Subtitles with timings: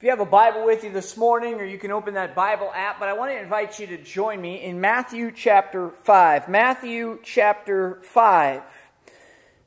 [0.00, 2.72] If you have a Bible with you this morning, or you can open that Bible
[2.74, 6.48] app, but I want to invite you to join me in Matthew chapter 5.
[6.48, 8.62] Matthew chapter 5.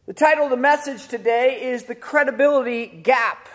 [0.08, 3.48] The title of the message today is The Credibility Gap.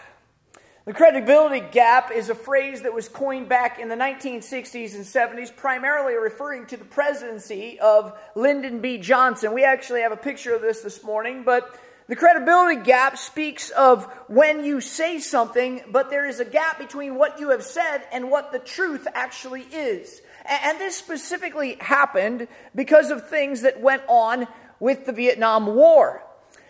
[0.85, 5.55] The credibility gap is a phrase that was coined back in the 1960s and 70s,
[5.55, 8.99] primarily referring to the presidency of Lyndon B.
[8.99, 9.53] Johnson.
[9.53, 11.77] We actually have a picture of this this morning, but
[12.09, 17.17] the credibility gap speaks of when you say something, but there is a gap between
[17.17, 20.23] what you have said and what the truth actually is.
[20.47, 24.47] And this specifically happened because of things that went on
[24.81, 26.23] with the Vietnam War.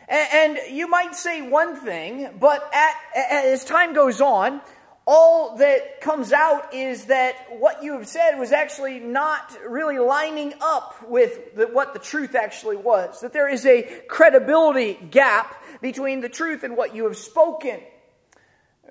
[0.08, 2.94] And you might say one thing, but at,
[3.30, 4.60] as time goes on,
[5.10, 10.52] all that comes out is that what you have said was actually not really lining
[10.60, 13.22] up with the, what the truth actually was.
[13.22, 17.80] That there is a credibility gap between the truth and what you have spoken.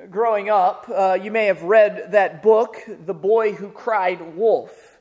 [0.09, 4.97] Growing up, uh, you may have read that book, The Boy Who Cried Wolf.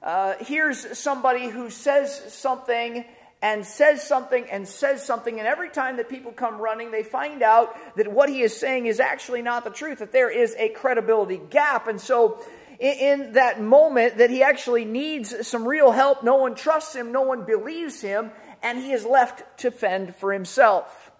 [0.00, 3.04] Uh, here's somebody who says something
[3.42, 7.42] and says something and says something, and every time that people come running, they find
[7.42, 10.68] out that what he is saying is actually not the truth, that there is a
[10.68, 11.88] credibility gap.
[11.88, 12.42] And so,
[12.78, 17.22] in, that moment, that he actually needs some real help, no one trusts him, no
[17.22, 18.30] one believes him,
[18.62, 21.10] and he is left to fend for himself.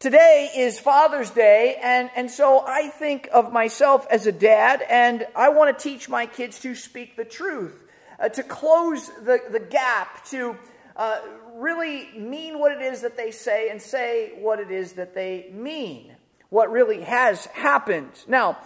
[0.00, 5.26] Today is Father's Day, and, and so I think of myself as a dad, and
[5.34, 7.84] I want to teach my kids to speak the truth,
[8.20, 10.56] uh, to close the, the gap, to
[10.98, 11.20] uh,
[11.54, 15.48] really mean what it is that they say and say what it is that they
[15.52, 16.14] mean,
[16.50, 18.10] what really has happened.
[18.26, 18.58] Now,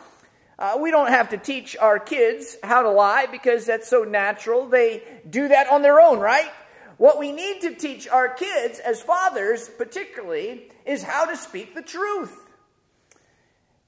[0.59, 4.67] uh, we don't have to teach our kids how to lie because that's so natural.
[4.67, 6.51] They do that on their own, right?
[6.97, 11.83] What we need to teach our kids, as fathers particularly, is how to speak the
[11.83, 12.42] truth.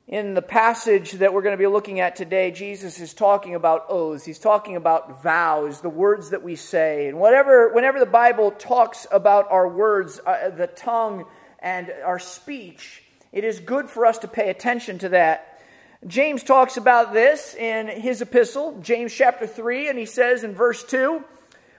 [0.06, 3.86] In the passage that we're going to be looking at today, Jesus is talking about
[3.88, 4.22] oaths.
[4.22, 7.08] He's talking about vows, the words that we say.
[7.08, 11.24] And whatever, whenever the Bible talks about our words, uh, the tongue,
[11.58, 13.02] and our speech,
[13.33, 15.62] it is good for us to pay attention to that.
[16.06, 20.84] James talks about this in his epistle, James chapter 3, and he says in verse
[20.84, 21.24] 2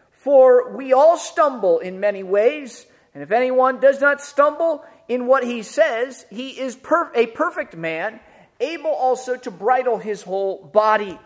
[0.10, 5.44] For we all stumble in many ways, and if anyone does not stumble, in what
[5.44, 8.20] he says, he is per- a perfect man,
[8.60, 11.20] able also to bridle his whole body.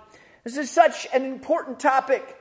[0.44, 2.38] This is such an important topic.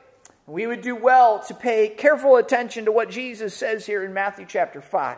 [0.47, 4.45] We would do well to pay careful attention to what Jesus says here in Matthew
[4.47, 5.17] chapter 5.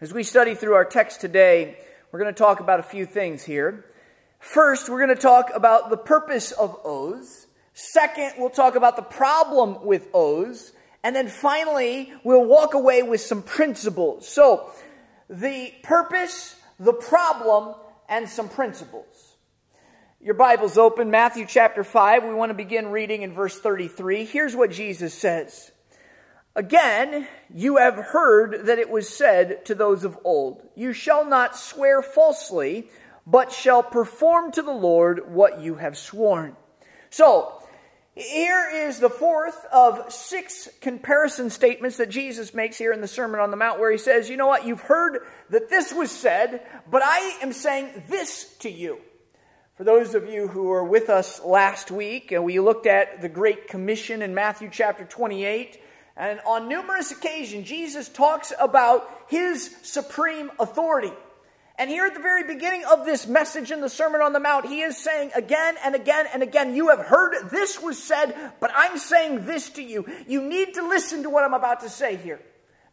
[0.00, 1.78] As we study through our text today,
[2.10, 3.84] we're going to talk about a few things here.
[4.40, 7.46] First, we're going to talk about the purpose of oaths.
[7.72, 10.72] Second, we'll talk about the problem with oaths.
[11.04, 14.28] And then finally, we'll walk away with some principles.
[14.28, 14.70] So,
[15.28, 17.74] the purpose, the problem,
[18.08, 19.36] and some principles.
[20.20, 22.24] Your Bible's open, Matthew chapter 5.
[22.24, 24.24] We want to begin reading in verse 33.
[24.24, 25.72] Here's what Jesus says
[26.54, 31.56] Again, you have heard that it was said to those of old, You shall not
[31.56, 32.88] swear falsely,
[33.26, 36.56] but shall perform to the Lord what you have sworn.
[37.10, 37.61] So,
[38.14, 43.40] here is the fourth of six comparison statements that Jesus makes here in the Sermon
[43.40, 44.66] on the Mount, where he says, You know what?
[44.66, 48.98] You've heard that this was said, but I am saying this to you.
[49.76, 53.30] For those of you who were with us last week, and we looked at the
[53.30, 55.80] Great Commission in Matthew chapter 28,
[56.14, 61.12] and on numerous occasions, Jesus talks about his supreme authority.
[61.82, 64.66] And here at the very beginning of this message in the Sermon on the Mount,
[64.66, 68.70] he is saying again and again and again, You have heard this was said, but
[68.72, 70.06] I'm saying this to you.
[70.28, 72.38] You need to listen to what I'm about to say here.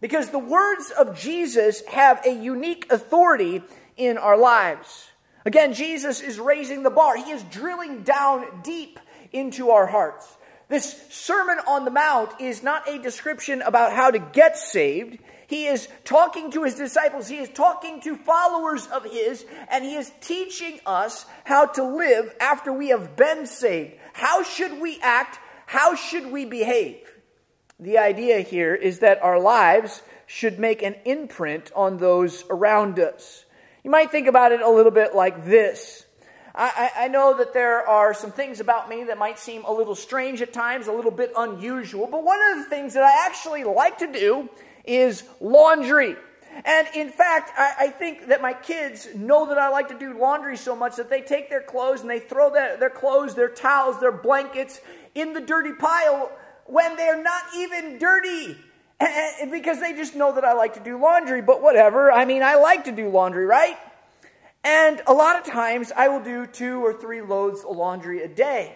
[0.01, 3.61] Because the words of Jesus have a unique authority
[3.95, 5.11] in our lives.
[5.45, 8.99] Again, Jesus is raising the bar, he is drilling down deep
[9.31, 10.35] into our hearts.
[10.67, 15.19] This Sermon on the Mount is not a description about how to get saved.
[15.49, 19.95] He is talking to his disciples, he is talking to followers of his, and he
[19.95, 23.95] is teaching us how to live after we have been saved.
[24.13, 25.39] How should we act?
[25.65, 26.99] How should we behave?
[27.79, 33.43] The idea here is that our lives should make an imprint on those around us.
[33.83, 36.05] You might think about it a little bit like this.
[36.53, 39.95] I, I, know that there are some things about me that might seem a little
[39.95, 43.63] strange at times, a little bit unusual, but one of the things that I actually
[43.63, 44.49] like to do
[44.89, 46.15] is laundry.
[46.65, 50.19] And in fact, I, I, think that my kids know that I like to do
[50.19, 53.47] laundry so much that they take their clothes and they throw their, their clothes, their
[53.49, 54.81] towels, their blankets
[55.15, 56.31] in the dirty pile
[56.65, 58.57] when they're not even dirty.
[59.49, 61.41] Because they just know that I like to do laundry.
[61.41, 62.11] But whatever.
[62.11, 63.77] I mean, I like to do laundry, right?
[64.65, 68.27] And a lot of times I will do two or three loads of laundry a
[68.27, 68.75] day.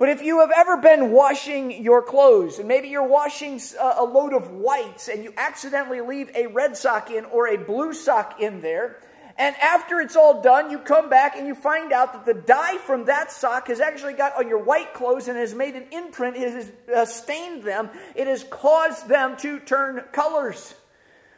[0.00, 4.32] But if you have ever been washing your clothes, and maybe you're washing a load
[4.32, 8.62] of whites and you accidentally leave a red sock in or a blue sock in
[8.62, 8.96] there,
[9.36, 12.78] and after it's all done, you come back and you find out that the dye
[12.78, 16.34] from that sock has actually got on your white clothes and has made an imprint,
[16.34, 20.74] it has uh, stained them, it has caused them to turn colors.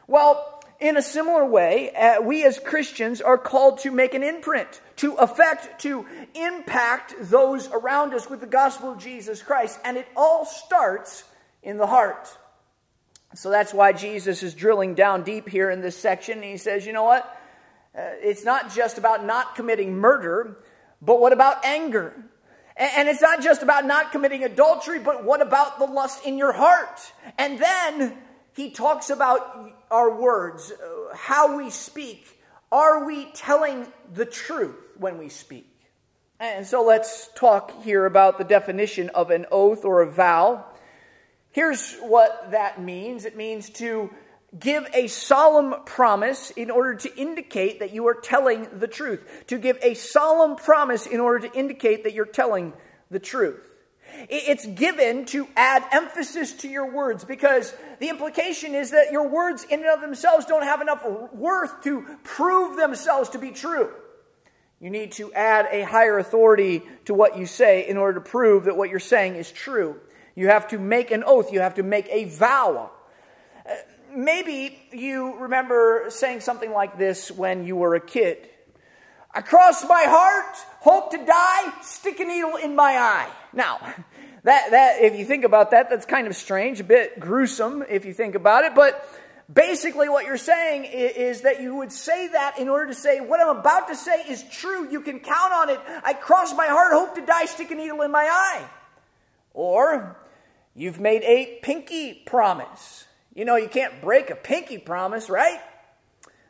[0.06, 4.80] Well, in a similar way, uh, we as Christians are called to make an imprint,
[4.96, 9.78] to affect, to impact those around us with the gospel of Jesus Christ.
[9.84, 11.22] And it all starts
[11.62, 12.36] in the heart.
[13.34, 16.42] So that's why Jesus is drilling down deep here in this section.
[16.42, 17.24] He says, you know what?
[17.96, 20.58] Uh, it's not just about not committing murder,
[21.00, 22.12] but what about anger?
[22.76, 26.38] And, and it's not just about not committing adultery, but what about the lust in
[26.38, 27.12] your heart?
[27.38, 28.18] And then
[28.54, 32.40] he talks about our words, uh, how we speak.
[32.70, 35.68] Are we telling the truth when we speak?
[36.40, 40.64] And so let's talk here about the definition of an oath or a vow.
[41.52, 44.10] Here's what that means it means to
[44.58, 49.44] give a solemn promise in order to indicate that you are telling the truth.
[49.46, 52.72] To give a solemn promise in order to indicate that you're telling
[53.10, 53.71] the truth.
[54.28, 59.64] It's given to add emphasis to your words because the implication is that your words
[59.64, 63.90] in and of themselves don't have enough worth to prove themselves to be true.
[64.80, 68.64] You need to add a higher authority to what you say in order to prove
[68.64, 70.00] that what you're saying is true.
[70.34, 72.90] You have to make an oath, you have to make a vow.
[73.64, 73.74] Uh,
[74.12, 78.48] maybe you remember saying something like this when you were a kid.
[79.34, 83.30] I cross my heart, hope to die, stick a needle in my eye.
[83.52, 83.78] Now,
[84.44, 88.04] that, that, if you think about that, that's kind of strange, a bit gruesome if
[88.04, 89.08] you think about it, but
[89.52, 93.20] basically what you're saying is, is that you would say that in order to say,
[93.20, 95.80] what I'm about to say is true, you can count on it.
[96.04, 98.68] I cross my heart, hope to die, stick a needle in my eye.
[99.54, 100.16] Or,
[100.74, 103.06] you've made a pinky promise.
[103.34, 105.60] You know, you can't break a pinky promise, right?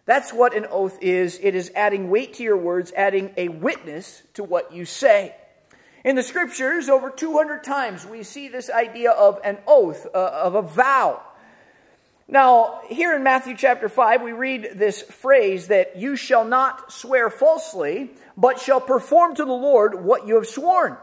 [0.05, 1.39] That's what an oath is.
[1.43, 5.35] It is adding weight to your words, adding a witness to what you say.
[6.05, 10.57] In the scriptures, over 200 times, we see this idea of an oath, uh, of
[10.57, 11.23] a vow.
[12.27, 17.31] Now, here in Matthew chapter 5, we read this phrase that you shall not swear
[17.31, 20.97] falsely, but shall perform to the Lord what you have sworn.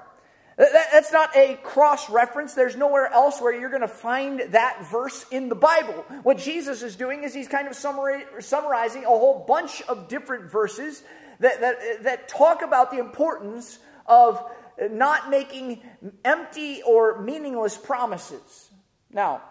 [0.60, 2.54] That's not a cross reference.
[2.54, 6.06] There's nowhere else where you're going to find that verse in the Bible.
[6.24, 11.02] What Jesus is doing is he's kind of summarizing a whole bunch of different verses
[11.40, 14.44] that, that, that talk about the importance of
[14.92, 15.82] not making
[16.26, 18.70] empty or meaningless promises.
[19.14, 19.42] Now,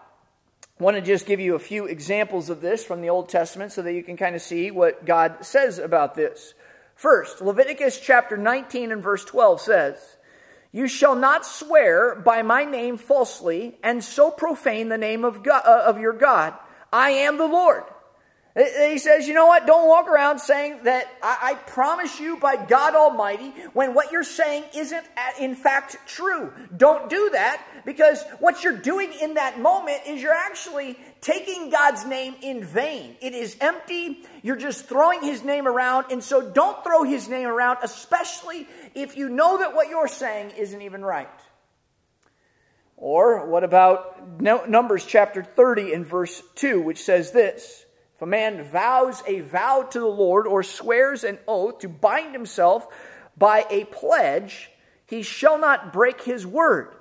[0.79, 3.71] I want to just give you a few examples of this from the Old Testament
[3.71, 6.53] so that you can kind of see what God says about this.
[6.93, 10.17] First, Leviticus chapter 19 and verse 12 says,
[10.71, 15.63] you shall not swear by my name falsely and so profane the name of, God,
[15.65, 16.53] uh, of your God.
[16.93, 17.83] I am the Lord.
[18.55, 19.67] He says, you know what?
[19.67, 24.23] Don't walk around saying that I, I, promise you by God Almighty when what you're
[24.23, 26.51] saying isn't uh, in fact true.
[26.75, 32.05] Don't do that because what you're doing in that moment is you're actually taking God's
[32.05, 33.15] name in vain.
[33.21, 34.25] It is empty.
[34.41, 36.07] You're just throwing his name around.
[36.11, 40.53] And so don't throw his name around, especially if you know that what you're saying
[40.57, 41.29] isn't even right.
[42.97, 47.85] Or what about Numbers chapter 30 and verse 2, which says this?
[48.19, 52.33] If a man vows a vow to the Lord or swears an oath to bind
[52.33, 52.85] himself
[53.37, 54.69] by a pledge,
[55.05, 56.93] he shall not break his word.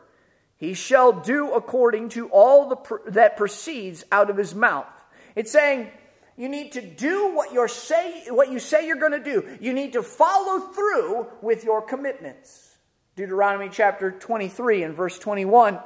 [0.59, 4.87] He shall do according to all the, that proceeds out of his mouth.
[5.35, 5.91] It's saying
[6.37, 9.59] you need to do what, you say, what you say you're going to do.
[9.61, 12.77] You need to follow through with your commitments.
[13.17, 15.81] Deuteronomy chapter 23 and verse 21.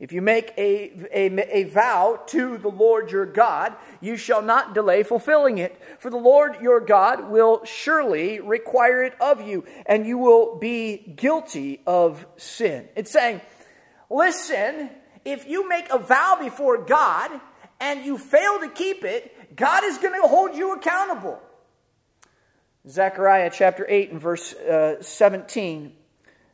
[0.00, 4.72] If you make a, a, a, vow to the Lord your God, you shall not
[4.72, 5.78] delay fulfilling it.
[5.98, 10.96] For the Lord your God will surely require it of you, and you will be
[10.96, 12.88] guilty of sin.
[12.96, 13.42] It's saying,
[14.08, 14.88] listen,
[15.26, 17.30] if you make a vow before God
[17.78, 21.38] and you fail to keep it, God is going to hold you accountable.
[22.88, 25.92] Zechariah chapter 8 and verse uh, 17.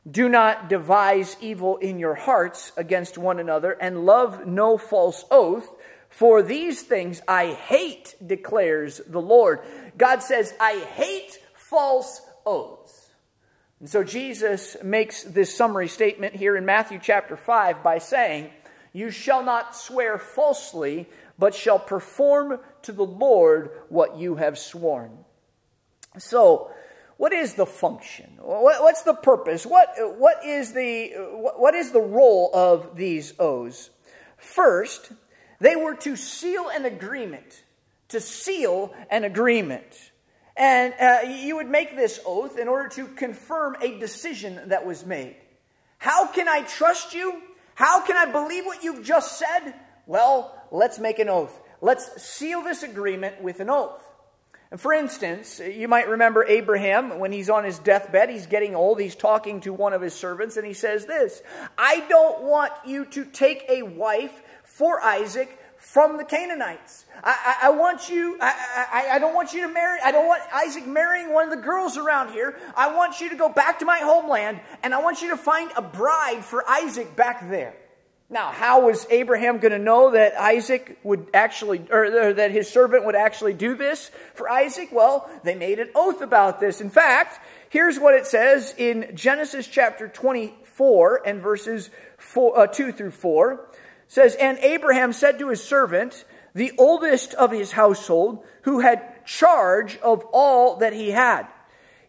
[0.09, 5.69] Do not devise evil in your hearts against one another, and love no false oath,
[6.09, 9.61] for these things I hate, declares the Lord.
[9.99, 13.11] God says, I hate false oaths.
[13.81, 18.51] And so Jesus makes this summary statement here in Matthew chapter 5 by saying,
[18.93, 21.09] You shall not swear falsely,
[21.39, 25.19] but shall perform to the Lord what you have sworn.
[26.17, 26.71] So,
[27.17, 28.39] what is the function?
[28.41, 29.65] What's the purpose?
[29.65, 31.09] What, what, is the,
[31.57, 33.91] what is the role of these oaths?
[34.37, 35.13] First,
[35.59, 37.63] they were to seal an agreement.
[38.09, 40.13] To seal an agreement.
[40.57, 45.05] And uh, you would make this oath in order to confirm a decision that was
[45.05, 45.37] made.
[45.99, 47.43] How can I trust you?
[47.75, 49.75] How can I believe what you've just said?
[50.07, 51.59] Well, let's make an oath.
[51.81, 54.06] Let's seal this agreement with an oath.
[54.77, 59.15] For instance, you might remember Abraham when he's on his deathbed, he's getting old, he's
[59.15, 61.43] talking to one of his servants, and he says this
[61.79, 67.05] I don't want you to take a wife for Isaac from the Canaanites.
[67.23, 70.27] I, I, I want you, I, I, I, don't want you to marry, I don't
[70.27, 72.59] want Isaac marrying one of the girls around here.
[72.75, 75.71] I want you to go back to my homeland, and I want you to find
[75.77, 77.77] a bride for Isaac back there.
[78.29, 83.07] Now, how was Abraham going to know that Isaac would actually, or, that his servant
[83.07, 84.89] would actually do this for Isaac?
[84.91, 86.81] Well, they made an oath about this.
[86.81, 92.91] In fact, here's what it says in Genesis chapter 24 and verses four, uh, 2
[92.91, 93.53] through 4.
[93.53, 93.61] It
[94.09, 99.99] says, And Abraham said to his servant, the oldest of his household, who had charge
[99.99, 101.47] of all that he had,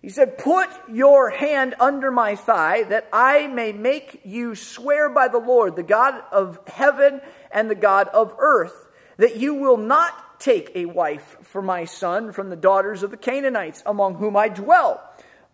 [0.02, 5.28] he said, Put your hand under my thigh, that I may make you swear by
[5.28, 8.88] the Lord, the God of heaven and the God of earth,
[9.18, 13.18] that you will not take a wife for my son from the daughters of the
[13.18, 15.02] Canaanites among whom I dwell,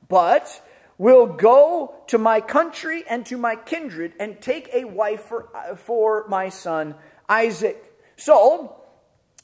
[0.10, 0.62] but
[0.98, 5.48] will go to my country and to my kindred and take a wife for,
[5.78, 6.96] for my son
[7.28, 7.82] Isaac.
[8.18, 8.84] So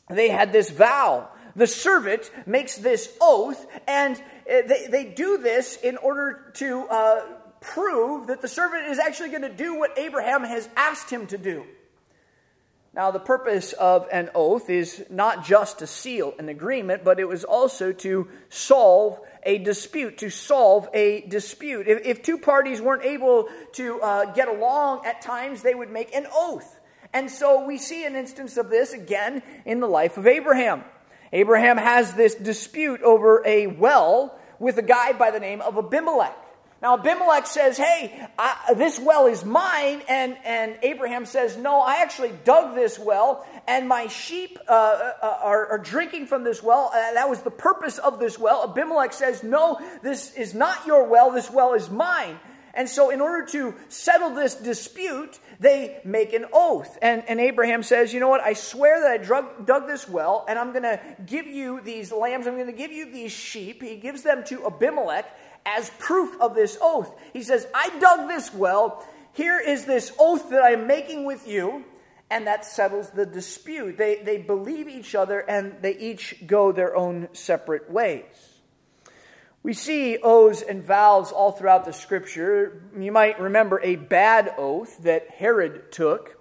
[0.10, 1.30] they had this vow.
[1.56, 7.22] The servant makes this oath, and uh, they, they do this in order to uh,
[7.62, 11.38] prove that the servant is actually going to do what Abraham has asked him to
[11.38, 11.66] do.
[12.94, 17.28] Now, the purpose of an oath is not just to seal an agreement, but it
[17.28, 21.88] was also to solve a dispute, to solve a dispute.
[21.88, 26.16] If, if two parties weren't able to uh, get along at times, they would make
[26.16, 26.80] an oath.
[27.14, 30.84] And so we see an instance of this again in the life of Abraham.
[31.32, 36.36] Abraham has this dispute over a well with a guy by the name of Abimelech.
[36.82, 40.02] Now, Abimelech says, Hey, I, this well is mine.
[40.08, 45.38] And, and Abraham says, No, I actually dug this well, and my sheep uh, uh,
[45.44, 46.90] are, are, drinking from this well.
[46.94, 48.64] Uh, that was the purpose of this well.
[48.64, 52.40] Abimelech says, No, this is not your well, this well is mine.
[52.74, 56.98] And so, in order to settle this dispute, they make an oath.
[57.02, 58.42] And, and Abraham says, You know what?
[58.42, 62.12] I swear that I drug, dug this well, and I'm going to give you these
[62.12, 63.82] lambs, I'm going to give you these sheep.
[63.82, 65.26] He gives them to Abimelech
[65.66, 67.14] as proof of this oath.
[67.34, 69.06] He says, I dug this well.
[69.34, 71.84] Here is this oath that I'm making with you.
[72.32, 73.98] And that settles the dispute.
[73.98, 78.49] They, they believe each other and they each go their own separate ways.
[79.62, 82.84] We see oaths and vows all throughout the scripture.
[82.98, 86.38] You might remember a bad oath that Herod took.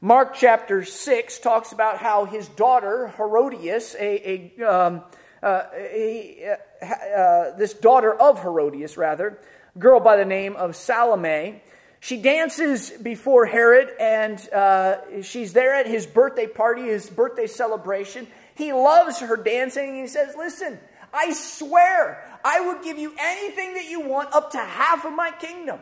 [0.00, 5.02] Mark chapter 6 talks about how his daughter, Herodias, a, a, um,
[5.42, 9.38] uh, a uh, this daughter of Herodias, rather,
[9.74, 11.62] a girl by the name of Salome,
[12.00, 18.28] she dances before Herod, and uh, she's there at his birthday party, his birthday celebration.
[18.54, 20.78] He loves her dancing, and he says, Listen,
[21.12, 25.30] I swear I would give you anything that you want, up to half of my
[25.32, 25.80] kingdom.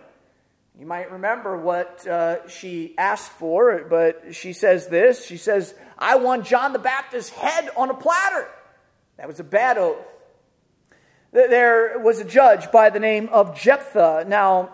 [0.79, 5.25] You might remember what uh, she asked for, but she says this.
[5.25, 8.47] She says, I want John the Baptist's head on a platter.
[9.17, 9.97] That was a bad oath.
[11.33, 14.27] There was a judge by the name of Jephthah.
[14.29, 14.71] Now,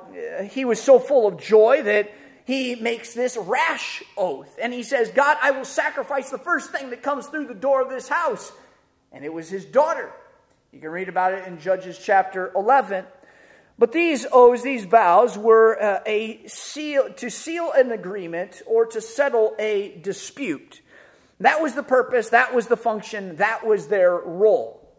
[0.51, 2.13] he was so full of joy that
[2.45, 4.59] he makes this rash oath.
[4.61, 7.81] And he says, God, I will sacrifice the first thing that comes through the door
[7.83, 8.53] of this house.
[9.13, 10.13] And it was his daughter.
[10.73, 13.05] You can read about it in Judges chapter 11.
[13.79, 19.03] But these oaths, these vows, were uh, a seal to seal an agreement or to
[19.03, 20.81] settle a dispute.
[21.41, 24.91] That was the purpose, that was the function, that was their role.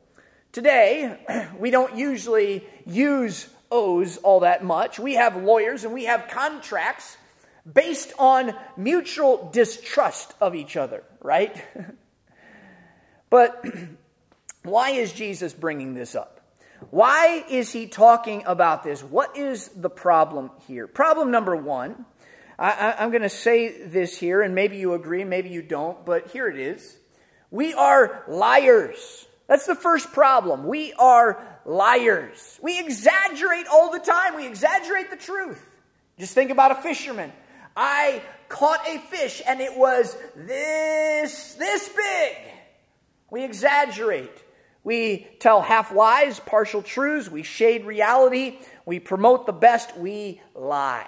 [0.51, 1.17] Today,
[1.57, 4.99] we don't usually use oaths all that much.
[4.99, 7.17] We have lawyers and we have contracts
[7.71, 11.63] based on mutual distrust of each other, right?
[13.31, 13.65] but
[14.63, 16.41] why is Jesus bringing this up?
[16.89, 19.03] Why is he talking about this?
[19.03, 20.87] What is the problem here?
[20.87, 22.05] Problem number one,
[22.59, 26.31] I, am going to say this here, and maybe you agree, maybe you don't, but
[26.31, 26.97] here it is.
[27.51, 29.25] We are liars.
[29.47, 30.67] That's the first problem.
[30.67, 32.59] We are liars.
[32.61, 35.63] We exaggerate all the time, we exaggerate the truth.
[36.19, 37.31] Just think about a fisherman.
[37.75, 42.37] I caught a fish and it was this this big.
[43.31, 44.42] We exaggerate.
[44.83, 51.07] We tell half lies, partial truths, we shade reality, we promote the best, we lie.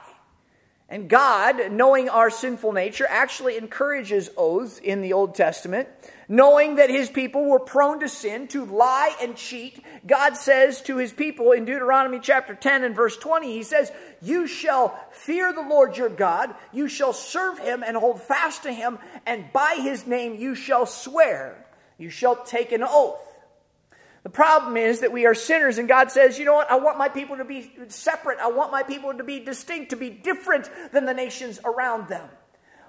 [0.87, 5.89] And God, knowing our sinful nature, actually encourages oaths in the Old Testament.
[6.27, 10.97] Knowing that his people were prone to sin, to lie and cheat, God says to
[10.97, 13.91] his people in Deuteronomy chapter 10 and verse 20, he says,
[14.21, 18.71] You shall fear the Lord your God, you shall serve him and hold fast to
[18.71, 21.65] him, and by his name you shall swear,
[21.97, 23.24] you shall take an oath.
[24.25, 26.71] The problem is that we are sinners, and God says, you know what?
[26.71, 28.39] I want my people to be separate.
[28.39, 32.27] I want my people to be distinct, to be different than the nations around them.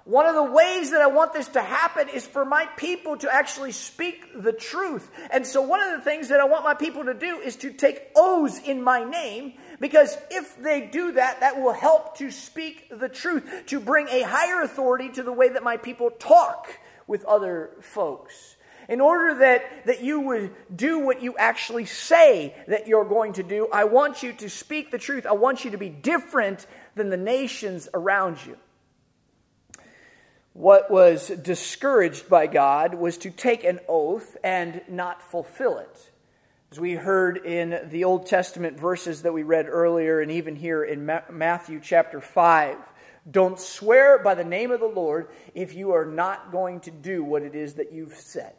[0.05, 3.31] One of the ways that I want this to happen is for my people to
[3.31, 5.11] actually speak the truth.
[5.31, 7.71] And so, one of the things that I want my people to do is to
[7.71, 12.89] take oaths in my name, because if they do that, that will help to speak
[12.91, 17.27] the truth, to bring a higher authority to the way that my people talk with
[17.27, 18.56] other folks
[18.89, 23.43] in order that, that you would do what you actually say that you're going to
[23.43, 25.27] do, I want you to speak the truth.
[25.27, 28.57] I want you to be different than the nations around you.
[30.53, 36.11] What was discouraged by God was to take an oath and not fulfill it.
[36.73, 40.83] As we heard in the Old Testament verses that we read earlier, and even here
[40.83, 42.77] in Matthew chapter 5,
[43.31, 47.23] don't swear by the name of the Lord if you are not going to do
[47.23, 48.55] what it is that you've said.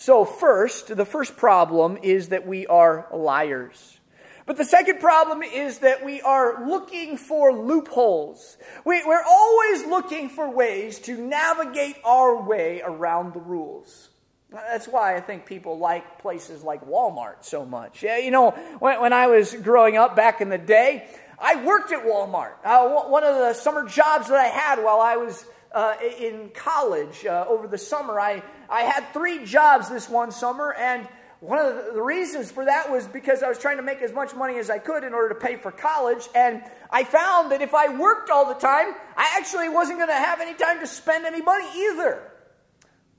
[0.00, 4.00] So, first, the first problem is that we are liars.
[4.46, 8.56] But the second problem is that we are looking for loopholes.
[8.86, 14.08] We, are always looking for ways to navigate our way around the rules.
[14.50, 18.02] That's why I think people like places like Walmart so much.
[18.02, 21.92] Yeah, you know, when, when I was growing up back in the day, I worked
[21.92, 22.54] at Walmart.
[22.64, 27.24] Uh, one of the summer jobs that I had while I was uh, in college
[27.24, 28.20] uh, over the summer.
[28.20, 31.08] I, I had three jobs this one summer, and
[31.40, 34.34] one of the reasons for that was because I was trying to make as much
[34.34, 36.28] money as I could in order to pay for college.
[36.34, 40.14] And I found that if I worked all the time, I actually wasn't going to
[40.14, 42.30] have any time to spend any money either.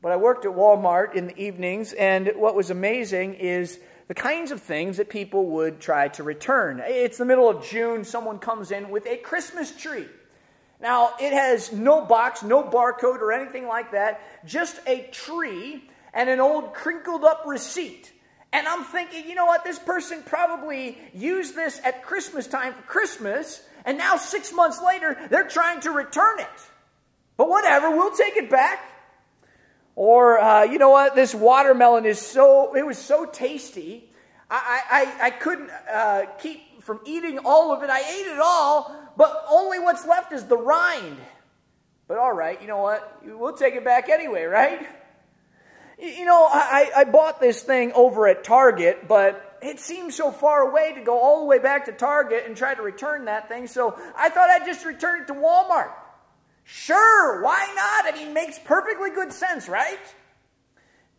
[0.04, 4.52] But I worked at Walmart in the evenings, and what was amazing is the kinds
[4.52, 6.82] of things that people would try to return.
[6.84, 10.08] It's the middle of June, someone comes in with a Christmas tree.
[10.82, 16.30] Now, it has no box, no barcode, or anything like that, just a tree and
[16.30, 18.12] an old crinkled up receipt.
[18.52, 19.64] And I'm thinking, you know what?
[19.64, 25.18] This person probably used this at Christmas time for Christmas, and now six months later,
[25.30, 26.48] they're trying to return it.
[27.38, 28.80] But whatever, we'll take it back.
[29.96, 31.16] Or, uh, you know what?
[31.16, 34.10] This watermelon is so, it was so tasty.
[34.50, 34.82] I,
[35.22, 37.90] I, I couldn't uh, keep from eating all of it.
[37.90, 41.18] I ate it all, but only what's left is the rind.
[42.08, 43.22] But all right, you know what?
[43.24, 44.86] We'll take it back anyway, right?
[45.98, 50.68] You know, I, I bought this thing over at Target, but it seemed so far
[50.68, 53.68] away to go all the way back to Target and try to return that thing,
[53.68, 55.92] so I thought I'd just return it to Walmart.
[56.64, 58.14] Sure, why not?
[58.14, 60.00] I mean, makes perfectly good sense, right?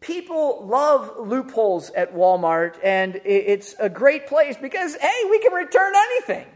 [0.00, 5.92] People love loopholes at Walmart, and it's a great place because, hey, we can return
[5.94, 6.46] anything.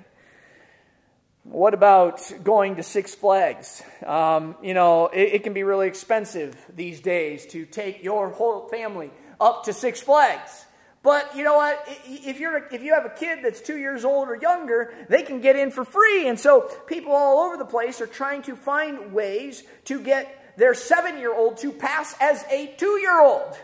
[1.49, 3.81] What about going to Six Flags?
[4.05, 8.67] Um, you know, it, it, can be really expensive these days to take your whole
[8.69, 10.65] family up to Six Flags.
[11.05, 11.81] But you know what?
[12.05, 15.41] If you're if you have a kid that's two years old or younger, they can
[15.41, 16.27] get in for free.
[16.27, 20.75] And so people all over the place are trying to find ways to get their
[20.75, 23.57] seven-year-old to pass as a two-year-old.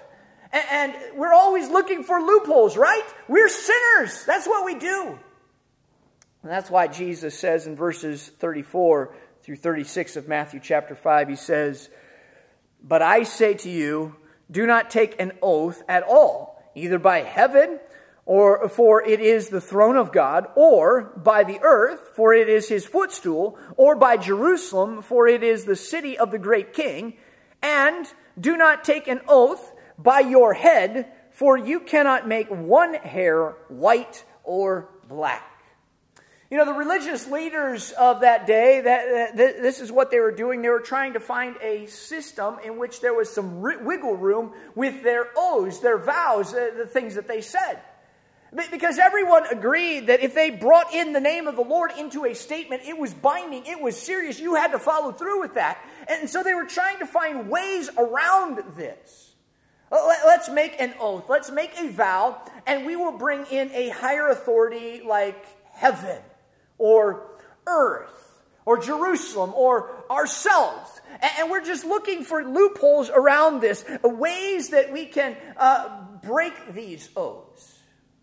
[0.52, 3.04] And, and we're always looking for loopholes, right?
[3.26, 4.24] We're sinners.
[4.24, 5.18] That's what we do.
[6.42, 11.36] And that's why Jesus says in verses 34 through 36 of Matthew chapter 5, he
[11.36, 11.88] says,
[12.82, 14.16] But I say to you,
[14.50, 17.78] do not take an oath at all, either by heaven,
[18.24, 22.68] or for it is the throne of God, or by the earth, for it is
[22.68, 27.14] his footstool, or by Jerusalem, for it is the city of the great king.
[27.62, 28.06] And
[28.38, 34.24] do not take an oath by your head, for you cannot make one hair white
[34.44, 35.51] or black.
[36.52, 40.30] You know, the religious leaders of that day, that, that, this is what they were
[40.30, 40.60] doing.
[40.60, 45.02] They were trying to find a system in which there was some wiggle room with
[45.02, 47.80] their oaths, their vows, uh, the things that they said.
[48.70, 52.34] Because everyone agreed that if they brought in the name of the Lord into a
[52.34, 55.78] statement, it was binding, it was serious, you had to follow through with that.
[56.06, 59.32] And so they were trying to find ways around this.
[59.90, 64.28] Let's make an oath, let's make a vow, and we will bring in a higher
[64.28, 66.18] authority like heaven
[66.82, 67.22] or
[67.64, 71.00] earth or Jerusalem or ourselves.
[71.38, 77.08] And we're just looking for loopholes around this, ways that we can uh, break these
[77.16, 77.78] oaths.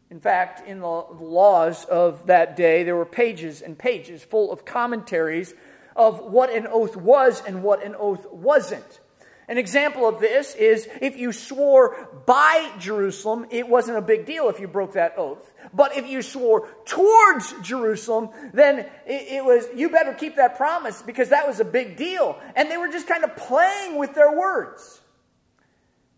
[0.10, 4.66] In fact, in the laws of that day, there were pages and pages full of
[4.66, 5.54] commentaries
[5.96, 9.00] of what an oath was and what an oath wasn't.
[9.50, 14.48] An example of this is if you swore by Jerusalem, it wasn't a big deal
[14.48, 15.52] if you broke that oath.
[15.74, 21.02] But if you swore towards Jerusalem, then it, it, was, you better keep that promise
[21.02, 22.40] because that was a big deal.
[22.56, 25.02] And they were just kind of playing with their words.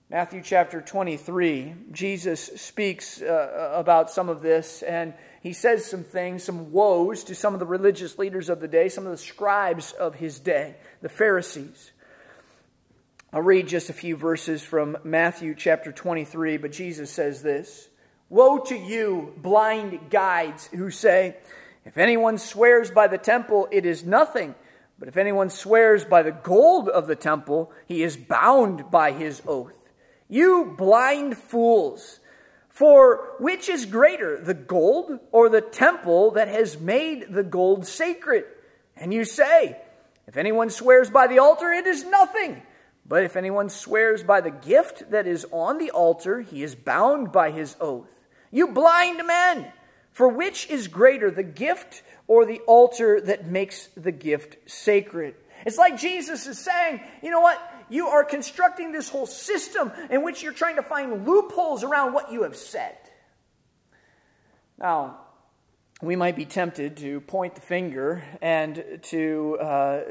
[0.10, 6.44] Matthew chapter 23, Jesus speaks uh, about some of this and he says some things,
[6.44, 9.94] some woes to some of the religious leaders of the day, some of the scribes
[9.94, 11.92] of his day, the Pharisees.
[13.34, 17.88] I'll read just a few verses from Matthew chapter 23, but Jesus says this
[18.28, 21.38] Woe to you, blind guides, who say,
[21.86, 24.54] If anyone swears by the temple, it is nothing.
[25.00, 29.42] But if anyone swears by the gold of the temple, he is bound by his
[29.48, 29.72] oath.
[30.28, 32.20] You blind fools!
[32.68, 38.44] For which is greater, the gold or the temple that has made the gold sacred?
[38.98, 39.78] And you say,
[40.28, 42.64] If anyone swears by the altar, it is nothing.
[43.12, 47.34] But if anyone swears by the gift that is on the altar, he is bound
[47.34, 48.08] by his oath.
[48.52, 49.70] You blind men!
[50.14, 55.36] For which is greater, the gift or the altar that makes the gift sacred?
[55.66, 57.60] It's like Jesus is saying, you know what?
[57.90, 62.32] You are constructing this whole system in which you're trying to find loopholes around what
[62.32, 62.96] you have said.
[64.80, 65.18] Now,
[66.02, 70.02] we might be tempted to point the finger and to uh,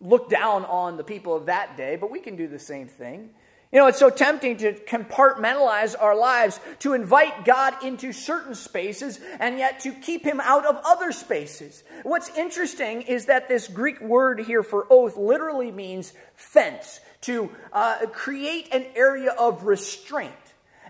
[0.00, 3.30] look down on the people of that day, but we can do the same thing.
[3.72, 9.20] You know, it's so tempting to compartmentalize our lives, to invite God into certain spaces,
[9.38, 11.84] and yet to keep him out of other spaces.
[12.02, 18.06] What's interesting is that this Greek word here for oath literally means fence, to uh,
[18.12, 20.32] create an area of restraint.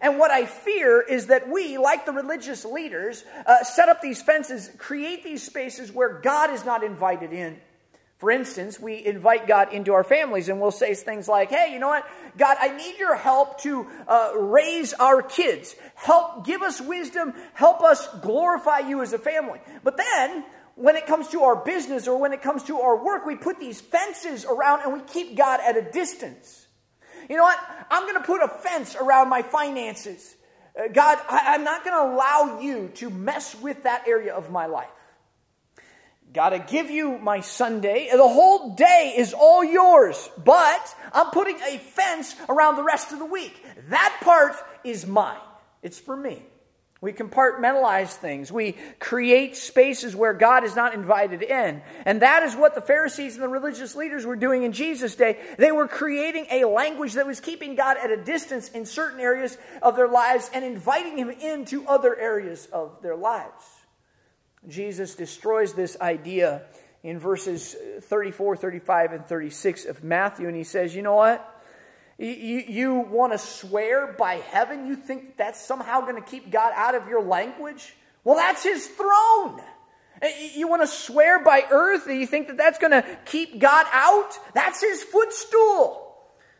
[0.00, 4.22] And what I fear is that we, like the religious leaders, uh, set up these
[4.22, 7.58] fences, create these spaces where God is not invited in.
[8.20, 11.78] For instance, we invite God into our families and we'll say things like, hey, you
[11.78, 12.06] know what?
[12.36, 15.74] God, I need your help to uh, raise our kids.
[15.94, 17.32] Help, give us wisdom.
[17.54, 19.58] Help us glorify you as a family.
[19.82, 23.24] But then, when it comes to our business or when it comes to our work,
[23.24, 26.66] we put these fences around and we keep God at a distance.
[27.30, 27.58] You know what?
[27.90, 30.36] I'm going to put a fence around my finances.
[30.78, 34.50] Uh, God, I, I'm not going to allow you to mess with that area of
[34.50, 34.90] my life.
[36.32, 38.08] Got to give you my Sunday.
[38.12, 43.18] The whole day is all yours, but I'm putting a fence around the rest of
[43.18, 43.64] the week.
[43.88, 45.40] That part is mine.
[45.82, 46.42] It's for me.
[47.00, 48.52] We compartmentalize things.
[48.52, 51.80] We create spaces where God is not invited in.
[52.04, 55.38] And that is what the Pharisees and the religious leaders were doing in Jesus' day.
[55.56, 59.56] They were creating a language that was keeping God at a distance in certain areas
[59.80, 63.64] of their lives and inviting him into other areas of their lives.
[64.68, 66.62] Jesus destroys this idea
[67.02, 71.46] in verses 34, 35, and 36 of Matthew, and he says, You know what?
[72.18, 74.86] You, you want to swear by heaven?
[74.86, 77.94] You think that's somehow going to keep God out of your language?
[78.24, 79.62] Well, that's his throne.
[80.54, 82.06] You want to swear by earth?
[82.06, 84.38] You think that that's going to keep God out?
[84.52, 86.14] That's his footstool.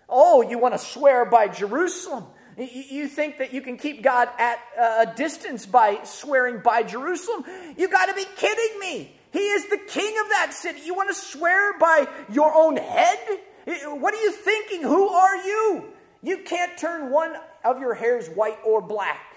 [0.09, 2.25] Oh, you want to swear by Jerusalem?
[2.61, 7.45] You think that you can keep God at a distance by swearing by Jerusalem?
[7.77, 9.17] You got to be kidding me.
[9.33, 10.81] He is the king of that city.
[10.85, 13.19] You want to swear by your own head?
[13.67, 14.83] What are you thinking?
[14.83, 15.85] Who are you?
[16.23, 19.37] You can't turn one of your hairs white or black.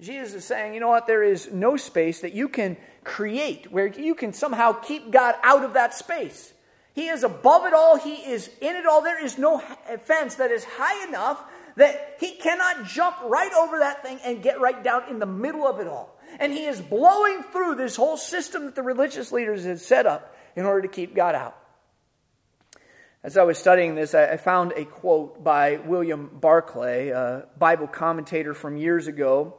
[0.00, 1.06] Jesus is saying, you know what?
[1.06, 5.64] There is no space that you can create where you can somehow keep God out
[5.64, 6.52] of that space.
[6.94, 9.02] He is above it all, He is in it all.
[9.02, 9.58] There is no
[10.04, 11.42] fence that is high enough
[11.78, 15.66] that he cannot jump right over that thing and get right down in the middle
[15.66, 16.18] of it all.
[16.40, 20.34] And he is blowing through this whole system that the religious leaders had set up
[20.56, 21.56] in order to keep God out.
[23.22, 28.54] As I was studying this, I found a quote by William Barclay, a Bible commentator
[28.54, 29.58] from years ago.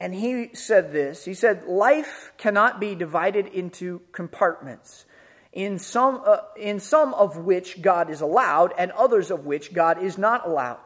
[0.00, 5.04] And he said this He said, Life cannot be divided into compartments,
[5.52, 10.02] in some, uh, in some of which God is allowed, and others of which God
[10.02, 10.80] is not allowed.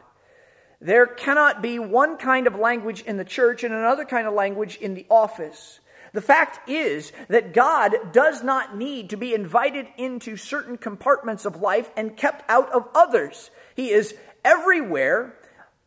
[0.80, 4.76] There cannot be one kind of language in the church and another kind of language
[4.76, 5.80] in the office.
[6.12, 11.60] The fact is that God does not need to be invited into certain compartments of
[11.60, 13.50] life and kept out of others.
[13.74, 15.36] He is everywhere,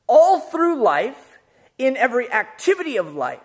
[0.08, 1.40] all through life,
[1.78, 3.40] in every activity of life.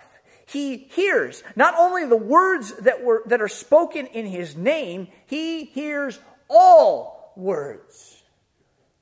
[0.46, 5.64] He hears not only the words that, were, that are spoken in His name, He
[5.64, 6.18] hears
[6.50, 8.22] all words.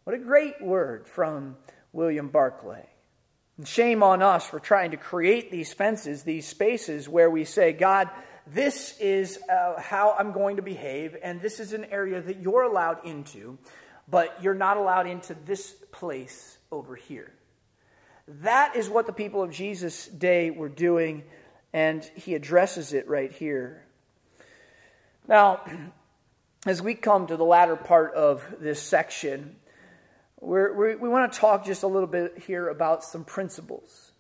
[0.05, 1.57] What a great word from
[1.93, 2.87] William Barclay.
[3.59, 7.73] And shame on us for trying to create these fences, these spaces where we say,
[7.73, 8.09] God,
[8.47, 12.63] this is uh, how I'm going to behave, and this is an area that you're
[12.63, 13.59] allowed into,
[14.09, 17.33] but you're not allowed into this place over here.
[18.27, 21.25] That is what the people of Jesus' day were doing,
[21.73, 23.85] and he addresses it right here.
[25.29, 25.61] Now,
[26.67, 29.57] as we come to the latter part of this section,
[30.43, 34.11] we're, we want to talk just a little bit here about some principles.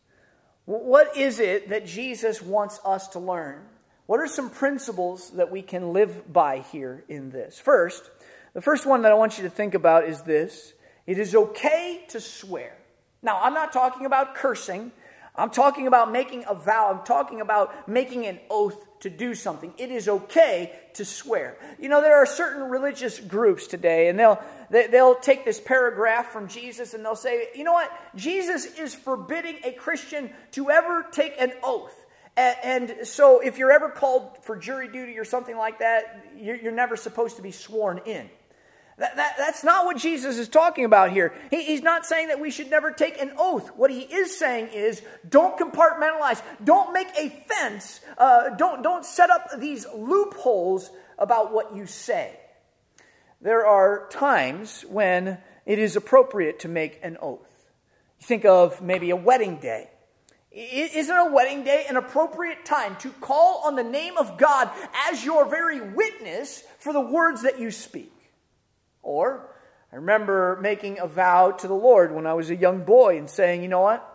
[0.66, 3.64] What is it that Jesus wants us to learn?
[4.06, 7.58] What are some principles that we can live by here in this?
[7.58, 8.08] First,
[8.54, 10.74] the first one that I want you to think about is this
[11.06, 12.76] it is okay to swear.
[13.22, 14.92] Now, I'm not talking about cursing.
[15.34, 16.90] I'm talking about making a vow.
[16.92, 19.74] I'm talking about making an oath to do something.
[19.78, 21.56] It is okay to swear.
[21.78, 26.48] You know, there are certain religious groups today, and they'll they'll take this paragraph from
[26.48, 27.92] Jesus and they'll say, you know what?
[28.16, 31.94] Jesus is forbidding a Christian to ever take an oath.
[32.34, 36.72] And, so, if you're ever called for jury duty or something like that, you're, you're
[36.72, 38.30] never supposed to be sworn in.
[38.98, 41.32] That, that, that's not what Jesus is talking about here.
[41.50, 43.68] He, he's not saying that we should never take an oath.
[43.76, 49.30] What he is saying is don't compartmentalize, don't make a fence, uh, don't, don't set
[49.30, 52.38] up these loopholes about what you say.
[53.40, 57.70] There are times when it is appropriate to make an oath.
[58.20, 59.88] Think of maybe a wedding day.
[60.52, 64.70] Isn't a wedding day an appropriate time to call on the name of God
[65.10, 68.12] as your very witness for the words that you speak?
[69.02, 69.48] Or,
[69.92, 73.28] I remember making a vow to the Lord when I was a young boy and
[73.28, 74.08] saying, you know what?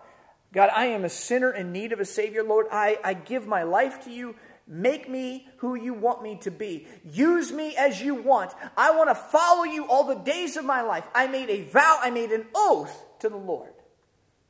[0.53, 2.43] God, I am a sinner in need of a Savior.
[2.43, 4.35] Lord, I, I give my life to you.
[4.65, 6.87] Make me who you want me to be.
[7.03, 8.53] Use me as you want.
[8.75, 11.05] I want to follow you all the days of my life.
[11.13, 13.71] I made a vow, I made an oath to the Lord.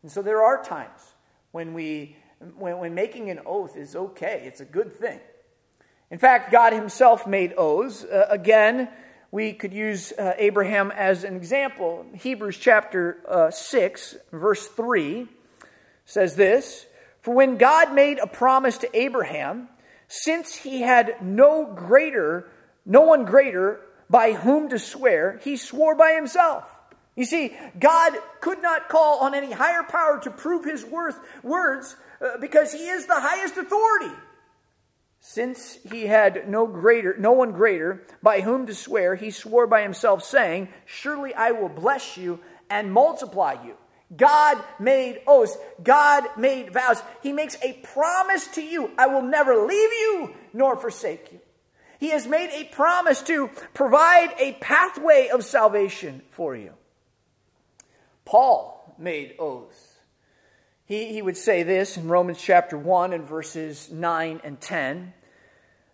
[0.02, 1.02] And so there are times
[1.52, 2.16] when we
[2.58, 4.44] when, when making an oath is okay.
[4.46, 5.20] It's a good thing.
[6.10, 8.04] In fact, God himself made oaths.
[8.04, 8.90] Uh, again,
[9.32, 12.06] we could use uh, Abraham as an example.
[12.14, 15.28] Hebrews chapter uh, 6, verse 3
[16.06, 16.86] says this
[17.22, 19.68] For when God made a promise to Abraham,
[20.08, 22.50] since he had no greater,
[22.86, 26.64] no one greater by whom to swear, he swore by himself.
[27.16, 31.96] You see, God could not call on any higher power to prove his worth, words
[32.22, 34.16] uh, because he is the highest authority.
[35.20, 39.82] Since he had no greater, no one greater by whom to swear, he swore by
[39.82, 43.76] himself, saying, Surely I will bless you and multiply you.
[44.16, 45.58] God made oaths.
[45.84, 47.02] God made vows.
[47.22, 51.40] He makes a promise to you I will never leave you nor forsake you.
[52.00, 56.74] He has made a promise to provide a pathway of salvation for you.
[58.24, 59.87] Paul made oaths.
[60.88, 65.14] He, he would say this in Romans chapter 1 and verses 9 and 10.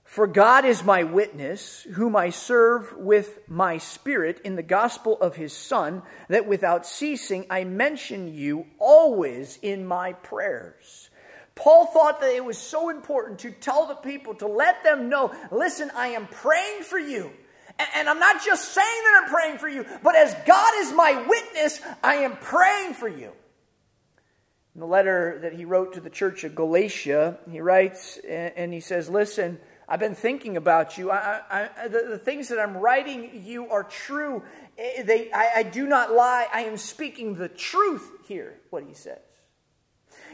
[0.03, 5.35] For God is my witness, whom I serve with my spirit in the gospel of
[5.35, 11.09] his Son, that without ceasing I mention you always in my prayers.
[11.55, 15.33] Paul thought that it was so important to tell the people, to let them know,
[15.51, 17.31] listen, I am praying for you.
[17.95, 21.25] And I'm not just saying that I'm praying for you, but as God is my
[21.27, 23.31] witness, I am praying for you.
[24.75, 28.79] In the letter that he wrote to the church of Galatia, he writes and he
[28.79, 31.11] says, Listen, I've been thinking about you.
[31.11, 34.41] I, I, the, the, things that I'm writing you are true.
[34.77, 36.47] Eh, they, I, I do not lie.
[36.51, 39.19] I am speaking the truth here, what he says.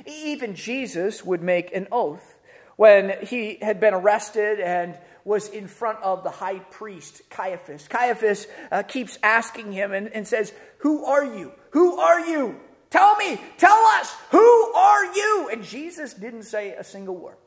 [0.06, 2.38] Even Jesus would make an oath
[2.78, 7.90] when he had been arrested and was in front of the high priest, Caiaphas.
[7.90, 11.52] Caiaphas uh, keeps asking him and, and says, Who are you?
[11.72, 12.62] Who are you?
[12.90, 15.50] Tell me, tell us, who are you?
[15.52, 17.38] And Jesus didn't say a single word.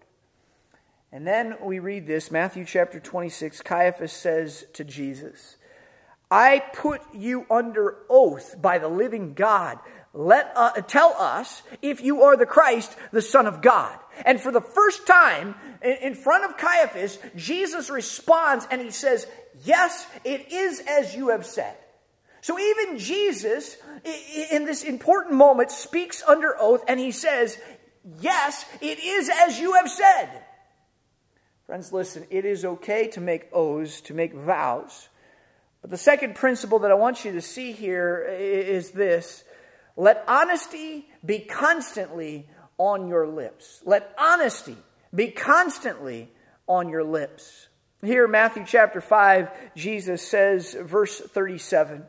[1.10, 3.60] And then we read this Matthew chapter 26.
[3.62, 5.56] Caiaphas says to Jesus,
[6.30, 9.78] I put you under oath by the living God.
[10.14, 13.98] Let uh, tell us if you are the Christ, the Son of God.
[14.24, 19.26] And for the first time in, in front of Caiaphas, Jesus responds and he says,
[19.64, 21.76] Yes, it is as you have said.
[22.42, 23.76] So even Jesus,
[24.50, 27.56] in this important moment, speaks under oath and he says,
[28.20, 30.28] Yes, it is as you have said.
[31.66, 35.08] Friends, listen, it is okay to make oaths, to make vows.
[35.82, 39.44] But the second principle that I want you to see here is this
[39.96, 43.80] let honesty be constantly on your lips.
[43.84, 44.76] Let honesty
[45.14, 46.28] be constantly
[46.66, 47.68] on your lips.
[48.02, 52.04] Here, Matthew chapter 5, Jesus says, verse 37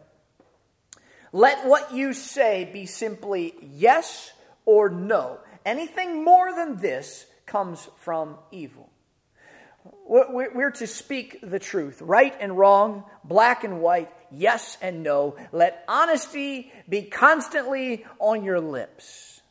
[1.33, 4.31] Let what you say be simply yes
[4.65, 5.39] or no.
[5.65, 8.89] Anything more than this comes from evil.
[10.07, 15.35] We're to speak the truth, right and wrong, black and white, yes and no.
[15.51, 19.41] Let honesty be constantly on your lips.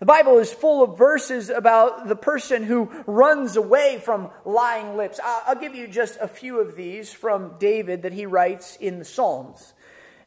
[0.00, 5.20] The Bible is full of verses about the person who runs away from lying lips.
[5.22, 9.04] I'll give you just a few of these from David that he writes in the
[9.04, 9.72] Psalms.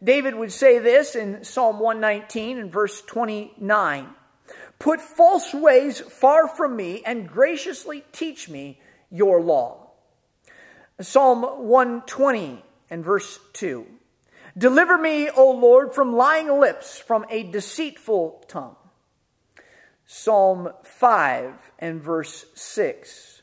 [0.04, 4.08] David would say this in Psalm 119 and verse 29
[4.80, 8.80] Put false ways far from me and graciously teach me
[9.12, 9.90] your law.
[11.02, 13.86] Psalm 120 and verse 2.
[14.58, 18.76] Deliver me, O Lord, from lying lips, from a deceitful tongue.
[20.06, 23.39] Psalm 5 and verse 6.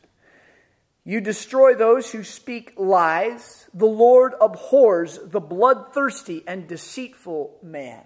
[1.09, 3.69] You destroy those who speak lies.
[3.73, 8.03] The Lord abhors the bloodthirsty and deceitful man.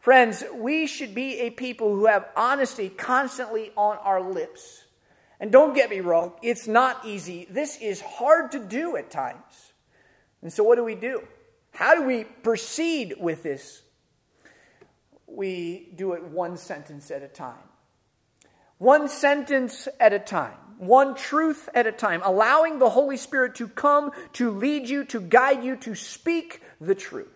[0.00, 4.82] Friends, we should be a people who have honesty constantly on our lips.
[5.38, 7.46] And don't get me wrong, it's not easy.
[7.48, 9.72] This is hard to do at times.
[10.42, 11.22] And so, what do we do?
[11.70, 13.82] How do we proceed with this?
[15.28, 17.69] We do it one sentence at a time.
[18.80, 20.56] One sentence at a time.
[20.78, 22.22] One truth at a time.
[22.24, 26.94] Allowing the Holy Spirit to come to lead you, to guide you, to speak the
[26.94, 27.28] truth.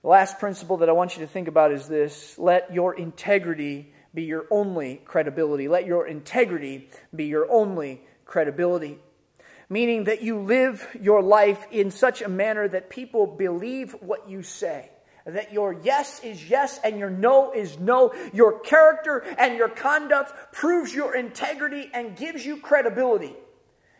[0.00, 3.92] The last principle that I want you to think about is this let your integrity
[4.14, 5.68] be your only credibility.
[5.68, 8.98] Let your integrity be your only credibility.
[9.68, 14.42] Meaning that you live your life in such a manner that people believe what you
[14.42, 14.88] say.
[15.28, 18.14] That your yes is yes and your no is no.
[18.32, 23.34] Your character and your conduct proves your integrity and gives you credibility.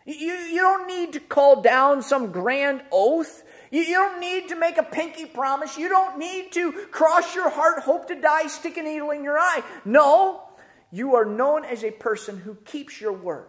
[0.06, 3.44] You, you don't need to call down some grand oath.
[3.70, 5.76] You, you don't need to make a pinky promise.
[5.76, 9.38] You don't need to cross your heart, hope to die, stick a needle in your
[9.38, 9.62] eye.
[9.84, 10.44] No,
[10.90, 13.48] you are known as a person who keeps your word.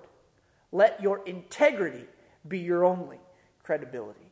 [0.73, 2.05] Let your integrity
[2.45, 3.19] be your only
[3.63, 4.28] credibility.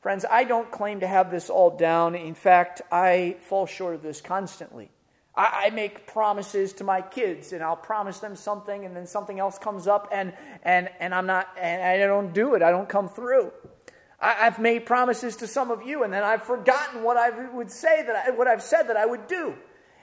[0.00, 2.14] Friends, I don't claim to have this all down.
[2.14, 4.90] In fact, I fall short of this constantly.
[5.36, 9.58] I, make promises to my kids, and I'll promise them something, and then something else
[9.58, 10.34] comes up, and,
[10.64, 12.62] and, and I'm not, and I don't do it.
[12.62, 13.52] I don't come through.
[14.20, 17.70] I, have made promises to some of you, and then I've forgotten what I would
[17.70, 19.54] say that I, what I've said that I would do.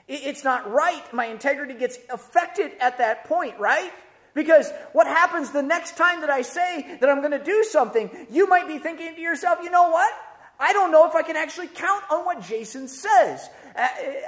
[0.08, 1.04] It, it's not right.
[1.12, 3.92] My integrity gets affected at that point, right?
[4.38, 8.08] Because what happens the next time that I say that I'm going to do something,
[8.30, 10.12] you might be thinking to yourself, you know what?
[10.60, 13.50] I don't know if I can actually count on what Jason says.
[13.74, 13.80] Uh,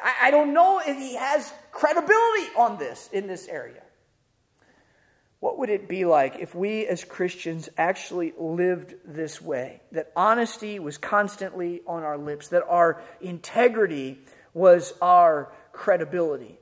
[0.03, 3.83] I, I don't know if he has credibility on this in this area.
[5.39, 9.81] What would it be like if we as Christians actually lived this way?
[9.93, 14.19] That honesty was constantly on our lips, that our integrity
[14.55, 16.60] was our credibility.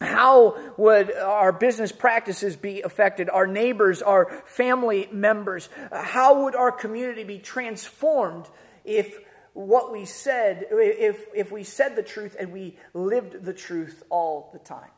[0.00, 3.30] How would our business practices be affected?
[3.30, 5.68] Our neighbors, our family members?
[5.90, 8.46] How would our community be transformed
[8.84, 9.18] if
[9.54, 14.50] what we said, if, if we said the truth and we lived the truth all
[14.52, 14.90] the time?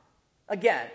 [0.49, 0.89] Again,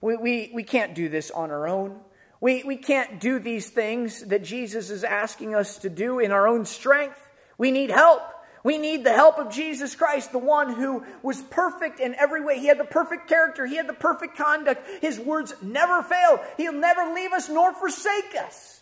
[0.00, 1.98] we, we, we can't do this on our own.
[2.40, 6.46] We, we can't do these things that Jesus is asking us to do in our
[6.46, 7.18] own strength.
[7.58, 8.22] We need help.
[8.64, 12.60] We need the help of Jesus Christ, the one who was perfect in every way.
[12.60, 14.86] He had the perfect character, he had the perfect conduct.
[15.00, 16.40] His words never fail.
[16.56, 18.80] He'll never leave us nor forsake us.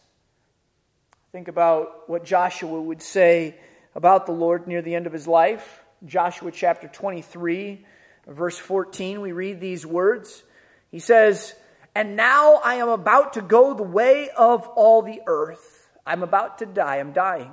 [1.32, 3.54] Think about what Joshua would say
[3.94, 5.82] about the Lord near the end of his life.
[6.04, 7.84] Joshua chapter 23,
[8.26, 10.42] verse 14, we read these words.
[10.90, 11.54] He says,
[11.94, 15.88] And now I am about to go the way of all the earth.
[16.06, 16.96] I'm about to die.
[16.96, 17.52] I'm dying.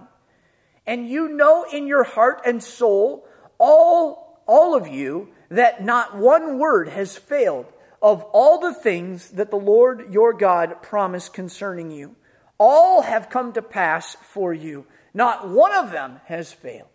[0.87, 3.27] And you know in your heart and soul,
[3.59, 7.65] all, all of you, that not one word has failed
[8.01, 12.15] of all the things that the Lord your God promised concerning you.
[12.57, 14.85] All have come to pass for you.
[15.13, 16.87] Not one of them has failed.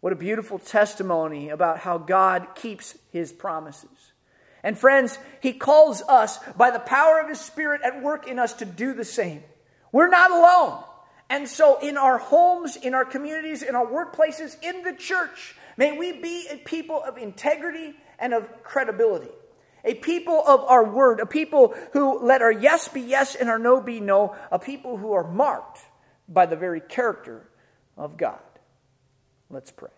[0.00, 4.12] What a beautiful testimony about how God keeps his promises.
[4.62, 8.54] And friends, He calls us by the power of His Spirit at work in us
[8.54, 9.42] to do the same.
[9.92, 10.84] We're not alone.
[11.30, 15.96] And so, in our homes, in our communities, in our workplaces, in the church, may
[15.96, 19.30] we be a people of integrity and of credibility.
[19.84, 23.58] A people of our word, a people who let our yes be yes and our
[23.58, 25.78] no be no, a people who are marked
[26.28, 27.48] by the very character
[27.96, 28.40] of God.
[29.50, 29.90] Let's pray.